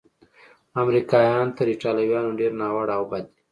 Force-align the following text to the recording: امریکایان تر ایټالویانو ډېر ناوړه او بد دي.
امریکایان 0.81 1.47
تر 1.57 1.65
ایټالویانو 1.71 2.37
ډېر 2.39 2.51
ناوړه 2.61 2.93
او 2.97 3.03
بد 3.11 3.25
دي. 3.33 3.39